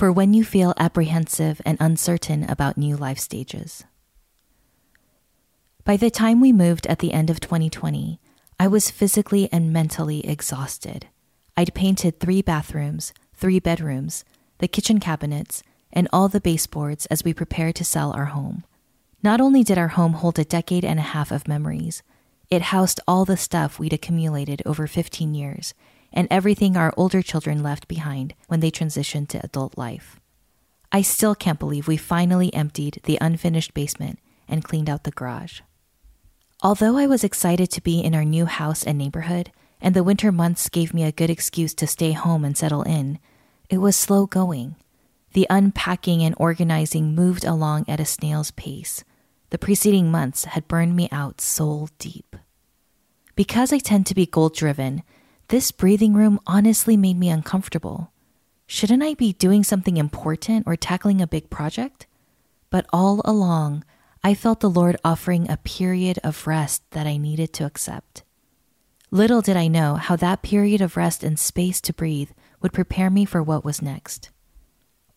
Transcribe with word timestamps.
For 0.00 0.10
When 0.10 0.32
You 0.32 0.44
Feel 0.44 0.72
Apprehensive 0.78 1.60
and 1.66 1.76
Uncertain 1.78 2.44
About 2.44 2.78
New 2.78 2.96
Life 2.96 3.18
Stages. 3.18 3.84
By 5.84 5.98
the 5.98 6.08
time 6.10 6.40
we 6.40 6.54
moved 6.54 6.86
at 6.86 7.00
the 7.00 7.12
end 7.12 7.28
of 7.28 7.38
2020, 7.38 8.18
I 8.58 8.66
was 8.66 8.90
physically 8.90 9.50
and 9.52 9.74
mentally 9.74 10.26
exhausted. 10.26 11.08
I'd 11.54 11.74
painted 11.74 12.18
three 12.18 12.40
bathrooms, 12.40 13.12
three 13.34 13.58
bedrooms, 13.58 14.24
the 14.56 14.68
kitchen 14.68 15.00
cabinets, 15.00 15.62
and 15.92 16.08
all 16.14 16.28
the 16.28 16.40
baseboards 16.40 17.04
as 17.10 17.22
we 17.22 17.34
prepared 17.34 17.74
to 17.74 17.84
sell 17.84 18.14
our 18.14 18.32
home. 18.32 18.64
Not 19.22 19.38
only 19.38 19.62
did 19.62 19.76
our 19.76 19.88
home 19.88 20.14
hold 20.14 20.38
a 20.38 20.44
decade 20.44 20.82
and 20.82 20.98
a 20.98 21.12
half 21.12 21.30
of 21.30 21.46
memories, 21.46 22.02
it 22.48 22.62
housed 22.72 23.00
all 23.06 23.26
the 23.26 23.36
stuff 23.36 23.78
we'd 23.78 23.92
accumulated 23.92 24.62
over 24.64 24.86
15 24.86 25.34
years 25.34 25.74
and 26.12 26.28
everything 26.30 26.76
our 26.76 26.92
older 26.96 27.22
children 27.22 27.62
left 27.62 27.88
behind 27.88 28.34
when 28.48 28.60
they 28.60 28.70
transitioned 28.70 29.28
to 29.28 29.44
adult 29.44 29.78
life. 29.78 30.20
I 30.92 31.02
still 31.02 31.34
can't 31.34 31.58
believe 31.58 31.86
we 31.86 31.96
finally 31.96 32.52
emptied 32.52 33.00
the 33.04 33.18
unfinished 33.20 33.74
basement 33.74 34.18
and 34.48 34.64
cleaned 34.64 34.90
out 34.90 35.04
the 35.04 35.12
garage. 35.12 35.60
Although 36.62 36.96
I 36.98 37.06
was 37.06 37.24
excited 37.24 37.70
to 37.70 37.82
be 37.82 38.00
in 38.00 38.14
our 38.14 38.24
new 38.24 38.46
house 38.46 38.84
and 38.84 38.98
neighborhood, 38.98 39.52
and 39.80 39.94
the 39.94 40.04
winter 40.04 40.30
months 40.30 40.68
gave 40.68 40.92
me 40.92 41.04
a 41.04 41.12
good 41.12 41.30
excuse 41.30 41.74
to 41.74 41.86
stay 41.86 42.12
home 42.12 42.44
and 42.44 42.56
settle 42.56 42.82
in, 42.82 43.18
it 43.70 43.78
was 43.78 43.96
slow 43.96 44.26
going. 44.26 44.76
The 45.32 45.46
unpacking 45.48 46.22
and 46.22 46.34
organizing 46.38 47.14
moved 47.14 47.44
along 47.44 47.84
at 47.88 48.00
a 48.00 48.04
snail's 48.04 48.50
pace, 48.50 49.04
the 49.50 49.58
preceding 49.58 50.10
months 50.10 50.44
had 50.44 50.68
burned 50.68 50.96
me 50.96 51.08
out 51.10 51.40
soul 51.40 51.88
deep. 51.98 52.36
Because 53.36 53.72
I 53.72 53.78
tend 53.78 54.06
to 54.06 54.14
be 54.14 54.26
goal 54.26 54.48
driven, 54.48 55.02
this 55.50 55.72
breathing 55.72 56.14
room 56.14 56.38
honestly 56.46 56.96
made 56.96 57.18
me 57.18 57.28
uncomfortable. 57.28 58.12
Shouldn't 58.68 59.02
I 59.02 59.14
be 59.14 59.32
doing 59.32 59.64
something 59.64 59.96
important 59.96 60.64
or 60.64 60.76
tackling 60.76 61.20
a 61.20 61.26
big 61.26 61.50
project? 61.50 62.06
But 62.70 62.86
all 62.92 63.20
along, 63.24 63.84
I 64.22 64.34
felt 64.34 64.60
the 64.60 64.70
Lord 64.70 64.96
offering 65.04 65.50
a 65.50 65.56
period 65.56 66.20
of 66.22 66.46
rest 66.46 66.88
that 66.92 67.08
I 67.08 67.16
needed 67.16 67.52
to 67.54 67.66
accept. 67.66 68.22
Little 69.10 69.40
did 69.40 69.56
I 69.56 69.66
know 69.66 69.96
how 69.96 70.14
that 70.16 70.42
period 70.42 70.80
of 70.80 70.96
rest 70.96 71.24
and 71.24 71.36
space 71.36 71.80
to 71.80 71.92
breathe 71.92 72.30
would 72.62 72.72
prepare 72.72 73.10
me 73.10 73.24
for 73.24 73.42
what 73.42 73.64
was 73.64 73.82
next. 73.82 74.30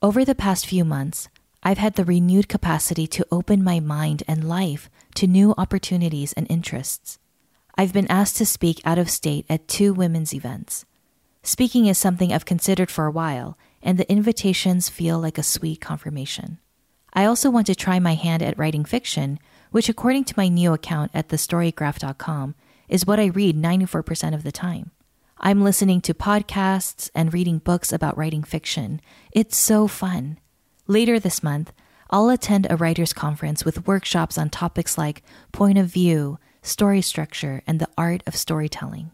Over 0.01 0.25
the 0.25 0.33
past 0.33 0.65
few 0.65 0.83
months, 0.83 1.29
I've 1.61 1.77
had 1.77 1.93
the 1.93 2.05
renewed 2.05 2.49
capacity 2.49 3.05
to 3.05 3.27
open 3.31 3.63
my 3.63 3.79
mind 3.79 4.23
and 4.27 4.49
life 4.49 4.89
to 5.13 5.27
new 5.27 5.53
opportunities 5.59 6.33
and 6.33 6.47
interests. 6.49 7.19
I've 7.75 7.93
been 7.93 8.09
asked 8.09 8.37
to 8.37 8.45
speak 8.45 8.81
out 8.85 8.97
of 8.97 9.09
state 9.09 9.45
at 9.49 9.67
two 9.67 9.93
women's 9.93 10.33
events. 10.33 10.85
Speaking 11.41 11.87
is 11.87 11.97
something 11.97 12.31
I've 12.31 12.45
considered 12.45 12.91
for 12.91 13.05
a 13.05 13.11
while, 13.11 13.57
and 13.81 13.97
the 13.97 14.09
invitations 14.11 14.89
feel 14.89 15.19
like 15.19 15.37
a 15.37 15.43
sweet 15.43 15.81
confirmation. 15.81 16.59
I 17.13 17.25
also 17.25 17.49
want 17.49 17.67
to 17.67 17.75
try 17.75 17.99
my 17.99 18.13
hand 18.13 18.41
at 18.41 18.57
writing 18.57 18.85
fiction, 18.85 19.39
which, 19.71 19.89
according 19.89 20.25
to 20.25 20.33
my 20.37 20.47
new 20.47 20.73
account 20.73 21.11
at 21.13 21.29
thestorygraph.com, 21.29 22.55
is 22.87 23.05
what 23.05 23.19
I 23.19 23.25
read 23.25 23.57
94% 23.57 24.33
of 24.33 24.43
the 24.43 24.51
time. 24.51 24.91
I'm 25.39 25.63
listening 25.63 25.99
to 26.01 26.13
podcasts 26.13 27.09
and 27.13 27.33
reading 27.33 27.57
books 27.57 27.91
about 27.91 28.17
writing 28.17 28.43
fiction. 28.43 29.01
It's 29.31 29.57
so 29.57 29.87
fun. 29.87 30.39
Later 30.87 31.19
this 31.19 31.43
month, 31.43 31.73
I'll 32.13 32.29
attend 32.29 32.67
a 32.69 32.77
writers' 32.77 33.11
conference 33.11 33.65
with 33.65 33.87
workshops 33.87 34.37
on 34.37 34.51
topics 34.51 34.99
like 34.99 35.23
point 35.51 35.79
of 35.79 35.87
view, 35.87 36.37
story 36.61 37.01
structure, 37.01 37.63
and 37.65 37.79
the 37.79 37.89
art 37.97 38.21
of 38.27 38.35
storytelling. 38.35 39.09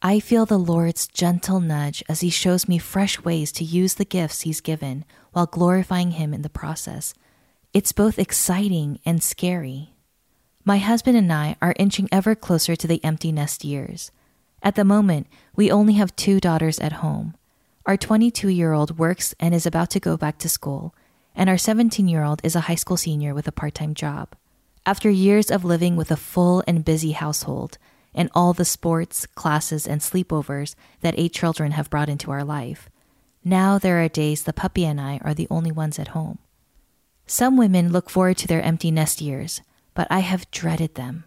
I 0.00 0.20
feel 0.20 0.46
the 0.46 0.56
Lord's 0.56 1.08
gentle 1.08 1.58
nudge 1.58 2.00
as 2.08 2.20
He 2.20 2.30
shows 2.30 2.68
me 2.68 2.78
fresh 2.78 3.20
ways 3.24 3.50
to 3.52 3.64
use 3.64 3.94
the 3.94 4.04
gifts 4.04 4.42
He's 4.42 4.60
given 4.60 5.04
while 5.32 5.46
glorifying 5.46 6.12
Him 6.12 6.32
in 6.32 6.42
the 6.42 6.48
process. 6.48 7.12
It's 7.74 7.90
both 7.90 8.20
exciting 8.20 9.00
and 9.04 9.20
scary. 9.20 9.92
My 10.64 10.78
husband 10.78 11.16
and 11.16 11.32
I 11.32 11.56
are 11.60 11.74
inching 11.76 12.08
ever 12.12 12.36
closer 12.36 12.76
to 12.76 12.86
the 12.86 13.04
empty 13.04 13.32
nest 13.32 13.64
years. 13.64 14.12
At 14.62 14.76
the 14.76 14.84
moment, 14.84 15.26
we 15.56 15.72
only 15.72 15.94
have 15.94 16.14
two 16.14 16.38
daughters 16.38 16.78
at 16.78 17.02
home. 17.02 17.34
Our 17.84 17.96
22 17.96 18.48
year 18.48 18.72
old 18.72 18.96
works 18.96 19.34
and 19.40 19.52
is 19.56 19.66
about 19.66 19.90
to 19.90 19.98
go 19.98 20.16
back 20.16 20.38
to 20.38 20.48
school, 20.48 20.94
and 21.34 21.48
our 21.48 21.58
17 21.58 22.08
year 22.08 22.22
old 22.24 22.40
is 22.44 22.56
a 22.56 22.60
high 22.60 22.74
school 22.74 22.96
senior 22.96 23.34
with 23.34 23.48
a 23.48 23.52
part 23.52 23.74
time 23.74 23.94
job. 23.94 24.34
After 24.84 25.10
years 25.10 25.50
of 25.50 25.64
living 25.64 25.96
with 25.96 26.10
a 26.10 26.16
full 26.16 26.62
and 26.66 26.84
busy 26.84 27.12
household, 27.12 27.78
and 28.14 28.30
all 28.34 28.52
the 28.52 28.64
sports, 28.64 29.26
classes, 29.26 29.86
and 29.86 30.00
sleepovers 30.00 30.74
that 31.00 31.14
eight 31.16 31.32
children 31.32 31.72
have 31.72 31.90
brought 31.90 32.08
into 32.08 32.30
our 32.30 32.44
life, 32.44 32.90
now 33.44 33.78
there 33.78 34.02
are 34.02 34.08
days 34.08 34.42
the 34.42 34.52
puppy 34.52 34.84
and 34.84 35.00
I 35.00 35.18
are 35.22 35.34
the 35.34 35.48
only 35.50 35.72
ones 35.72 35.98
at 35.98 36.08
home. 36.08 36.38
Some 37.26 37.56
women 37.56 37.90
look 37.90 38.10
forward 38.10 38.36
to 38.38 38.46
their 38.46 38.62
empty 38.62 38.90
nest 38.90 39.20
years, 39.20 39.62
but 39.94 40.06
I 40.10 40.20
have 40.20 40.50
dreaded 40.50 40.94
them. 40.94 41.24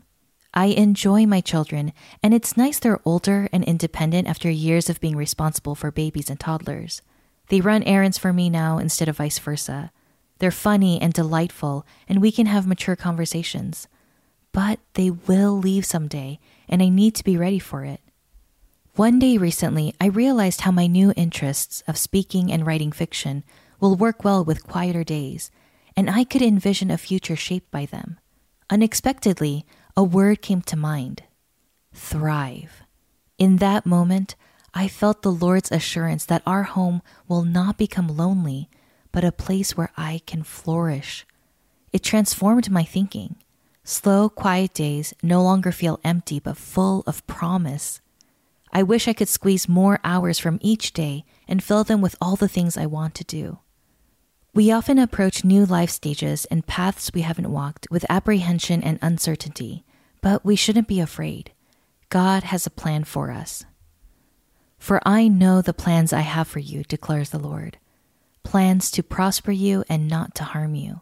I 0.54 0.68
enjoy 0.68 1.26
my 1.26 1.42
children, 1.42 1.92
and 2.24 2.34
it's 2.34 2.56
nice 2.56 2.80
they're 2.80 3.02
older 3.04 3.50
and 3.52 3.64
independent 3.64 4.28
after 4.28 4.50
years 4.50 4.90
of 4.90 5.02
being 5.02 5.18
responsible 5.18 5.76
for 5.76 5.92
babies 5.92 6.30
and 6.30 6.40
toddlers. 6.40 7.02
They 7.50 7.60
run 7.60 7.84
errands 7.84 8.18
for 8.18 8.32
me 8.32 8.50
now 8.50 8.78
instead 8.78 9.10
of 9.10 9.18
vice 9.18 9.38
versa. 9.38 9.92
They're 10.40 10.52
funny 10.52 11.02
and 11.02 11.14
delightful, 11.14 11.86
and 12.10 12.22
we 12.22 12.32
can 12.32 12.46
have 12.46 12.68
mature 12.68 12.96
conversations. 12.96 13.88
But 14.52 14.80
they 14.94 15.10
will 15.10 15.58
leave 15.58 15.86
someday, 15.86 16.40
and 16.68 16.82
I 16.82 16.90
need 16.90 17.16
to 17.16 17.24
be 17.24 17.38
ready 17.38 17.60
for 17.60 17.84
it. 17.84 18.02
One 18.96 19.20
day 19.20 19.38
recently, 19.38 19.94
I 20.00 20.08
realized 20.08 20.62
how 20.62 20.72
my 20.72 20.88
new 20.88 21.14
interests 21.18 21.84
of 21.88 21.98
speaking 21.98 22.52
and 22.52 22.66
writing 22.66 22.92
fiction 22.92 23.44
will 23.80 23.96
work 23.96 24.24
well 24.24 24.44
with 24.44 24.66
quieter 24.66 25.04
days, 25.04 25.52
and 25.98 26.10
I 26.10 26.24
could 26.24 26.42
envision 26.42 26.90
a 26.90 26.98
future 26.98 27.36
shaped 27.36 27.72
by 27.72 27.86
them. 27.86 28.18
Unexpectedly, 28.70 29.66
a 29.98 30.04
word 30.04 30.42
came 30.42 30.62
to 30.62 30.78
mind 30.78 31.24
thrive. 31.94 32.84
In 33.38 33.58
that 33.58 33.86
moment, 33.86 34.36
I 34.74 34.88
felt 34.88 35.22
the 35.22 35.32
Lord's 35.32 35.72
assurance 35.72 36.26
that 36.26 36.44
our 36.46 36.64
home 36.64 37.02
will 37.28 37.44
not 37.44 37.78
become 37.78 38.16
lonely, 38.16 38.70
but 39.16 39.24
a 39.24 39.32
place 39.32 39.78
where 39.78 39.92
I 39.96 40.20
can 40.26 40.44
flourish. 40.44 41.26
It 41.94 42.04
transformed 42.04 42.70
my 42.70 42.84
thinking. 42.84 43.38
Slow, 43.86 44.28
quiet 44.28 44.74
days 44.74 45.14
no 45.24 45.42
longer 45.42 45.72
feel 45.72 46.02
empty, 46.04 46.38
but 46.38 46.58
full 46.58 47.02
of 47.08 47.26
promise. 47.26 48.02
I 48.74 48.84
wish 48.84 49.08
I 49.08 49.14
could 49.14 49.30
squeeze 49.30 49.70
more 49.70 50.02
hours 50.04 50.38
from 50.38 50.60
each 50.62 50.92
day 50.92 51.24
and 51.48 51.64
fill 51.64 51.86
them 51.86 52.02
with 52.02 52.18
all 52.20 52.36
the 52.36 52.50
things 52.50 52.76
I 52.76 52.88
want 52.88 53.16
to 53.16 53.24
do. 53.24 53.60
We 54.54 54.70
often 54.70 55.00
approach 55.00 55.46
new 55.46 55.66
life 55.66 55.92
stages 55.92 56.44
and 56.52 56.68
paths 56.68 57.14
we 57.14 57.22
haven't 57.22 57.54
walked 57.54 57.88
with 57.90 58.06
apprehension 58.10 58.84
and 58.84 59.00
uncertainty, 59.02 59.86
but 60.20 60.44
we 60.44 60.58
shouldn't 60.58 60.90
be 60.90 61.00
afraid. 61.00 61.54
God 62.10 62.44
has 62.44 62.68
a 62.68 62.70
plan 62.82 63.06
for 63.06 63.32
us. 63.32 63.64
For 64.78 65.00
I 65.06 65.30
know 65.30 65.62
the 65.62 65.74
plans 65.74 66.12
I 66.12 66.20
have 66.20 66.50
for 66.50 66.60
you, 66.60 66.84
declares 66.84 67.30
the 67.30 67.40
Lord 67.40 67.78
plans 68.46 68.92
to 68.92 69.04
prosper 69.04 69.52
you 69.52 69.84
and 69.90 70.08
not 70.08 70.36
to 70.36 70.44
harm 70.44 70.76
you, 70.76 71.02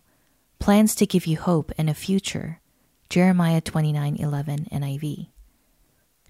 plans 0.59 0.95
to 0.95 1.05
give 1.05 1.27
you 1.27 1.37
hope 1.37 1.71
and 1.77 1.89
a 1.89 1.93
future. 1.93 2.61
Jeremiah 3.09 3.61
29:11 3.61 4.69
NIV. 4.71 5.27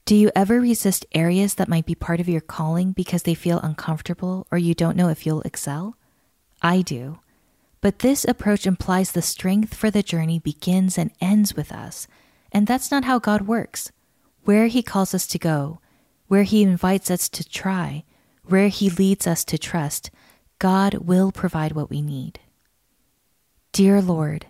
Do 0.05 0.15
you 0.15 0.31
ever 0.35 0.59
resist 0.59 1.05
areas 1.13 1.53
that 1.55 1.69
might 1.69 1.85
be 1.85 1.95
part 1.95 2.19
of 2.19 2.27
your 2.27 2.41
calling 2.41 2.91
because 2.91 3.23
they 3.23 3.35
feel 3.35 3.59
uncomfortable 3.59 4.47
or 4.51 4.57
you 4.57 4.73
don't 4.73 4.97
know 4.97 5.07
if 5.07 5.25
you'll 5.25 5.43
excel? 5.43 5.95
I 6.61 6.81
do. 6.81 7.19
But 7.79 7.99
this 7.99 8.25
approach 8.25 8.65
implies 8.65 9.11
the 9.11 9.21
strength 9.21 9.75
for 9.75 9.91
the 9.91 10.03
journey 10.03 10.39
begins 10.39 10.97
and 10.97 11.11
ends 11.21 11.55
with 11.55 11.71
us, 11.71 12.07
and 12.51 12.65
that's 12.65 12.89
not 12.89 13.05
how 13.05 13.19
God 13.19 13.43
works. 13.43 13.91
Where 14.45 14.67
He 14.67 14.81
calls 14.81 15.13
us 15.13 15.27
to 15.27 15.37
go, 15.37 15.79
where 16.27 16.43
He 16.43 16.63
invites 16.63 17.11
us 17.11 17.29
to 17.29 17.47
try, 17.47 18.03
where 18.45 18.67
He 18.69 18.89
leads 18.89 19.27
us 19.27 19.45
to 19.45 19.57
trust, 19.57 20.09
God 20.59 20.95
will 20.95 21.31
provide 21.31 21.73
what 21.73 21.89
we 21.89 22.01
need. 22.01 22.39
Dear 23.71 24.01
Lord, 24.01 24.47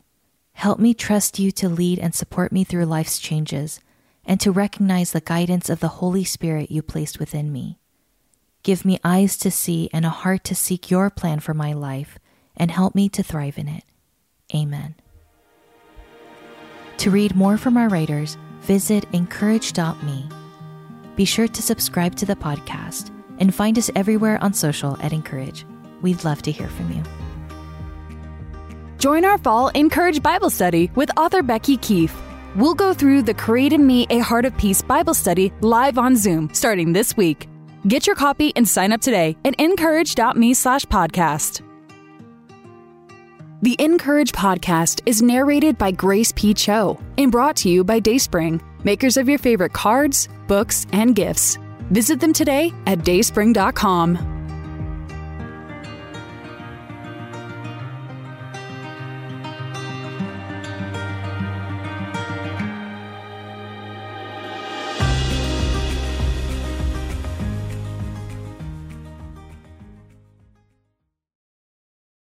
help 0.54 0.80
me 0.80 0.94
trust 0.94 1.40
you 1.40 1.52
to 1.52 1.70
lead 1.70 2.00
and 2.00 2.14
support 2.14 2.52
me 2.52 2.64
through 2.64 2.86
life's 2.86 3.20
changes 3.20 3.80
and 4.26 4.40
to 4.40 4.52
recognize 4.52 5.12
the 5.12 5.22
guidance 5.22 5.70
of 5.70 5.80
the 5.80 6.00
Holy 6.00 6.24
Spirit 6.24 6.72
you 6.72 6.82
placed 6.82 7.20
within 7.20 7.52
me. 7.52 7.80
Give 8.64 8.86
me 8.86 9.00
eyes 9.04 9.38
to 9.38 9.52
see 9.52 9.90
and 9.92 10.06
a 10.06 10.10
heart 10.10 10.44
to 10.46 10.56
seek 10.56 10.90
your 10.90 11.10
plan 11.10 11.42
for 11.42 11.54
my 11.54 11.74
life, 11.74 12.18
and 12.56 12.72
help 12.72 12.96
me 12.96 13.10
to 13.10 13.24
thrive 13.24 13.58
in 13.58 13.68
it. 13.68 13.84
Amen. 14.54 14.96
To 16.98 17.12
read 17.12 17.36
more 17.36 17.58
from 17.58 17.76
our 17.76 17.90
writers, 17.90 18.38
visit 18.62 19.06
incourage.me. 19.12 20.30
Be 21.16 21.26
sure 21.26 21.48
to 21.48 21.62
subscribe 21.62 22.16
to 22.16 22.26
the 22.26 22.36
podcast 22.36 23.12
and 23.40 23.54
find 23.54 23.78
us 23.78 23.90
everywhere 23.96 24.42
on 24.42 24.54
social 24.54 24.98
at 25.02 25.12
Encourage. 25.12 25.66
We'd 26.04 26.24
love 26.24 26.44
to 26.44 26.52
hear 26.52 26.68
from 26.68 26.92
you. 26.92 27.02
Join 29.00 29.26
our 29.26 29.40
fall 29.40 29.70
Encourage 29.70 30.22
Bible 30.22 30.52
study 30.52 30.92
with 30.96 31.10
author 31.18 31.42
Becky 31.42 31.78
Keife. 31.78 32.14
We'll 32.56 32.76
go 32.76 32.94
through 32.94 33.24
the 33.24 33.34
Create 33.34 33.74
in 33.74 33.88
Me 33.88 34.06
a 34.12 34.20
Heart 34.20 34.46
of 34.46 34.58
Peace 34.58 34.82
Bible 34.82 35.16
study 35.16 35.52
live 35.62 35.98
on 35.98 36.16
Zoom 36.16 36.54
starting 36.54 36.94
this 36.94 37.18
week. 37.18 37.50
Get 37.88 38.06
your 38.06 38.16
copy 38.16 38.54
and 38.56 38.68
sign 38.68 38.92
up 38.92 39.02
today 39.02 39.36
at 39.44 39.60
incourage.me 39.60 40.54
slash 40.54 40.86
podcast. 40.86 41.62
The 43.62 43.76
Encourage 43.80 44.34
podcast 44.34 45.02
is 45.06 45.22
narrated 45.22 45.78
by 45.78 45.92
Grace 45.92 46.34
P. 46.36 46.54
Cho 46.54 47.00
and 47.18 47.32
brought 47.32 47.56
to 47.58 47.70
you 47.70 47.84
by 47.84 48.00
Dayspring, 48.00 48.62
makers 48.84 49.16
of 49.18 49.30
your 49.30 49.40
favorite 49.40 49.74
cards, 49.74 50.28
books, 50.48 50.86
and 50.92 51.16
gifts. 51.16 51.58
Visit 51.90 52.20
them 52.20 52.34
today 52.34 52.74
at 52.88 53.00
dayspring.com. 53.00 54.32